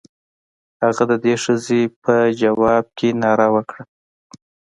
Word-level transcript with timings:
هغه 0.83 1.03
د 1.11 1.13
دې 1.23 1.33
ښځې 1.43 1.81
په 2.03 2.13
ځواب 2.39 2.85
کې 2.97 3.09
ناره 3.21 3.47
وکړه. 3.55 3.83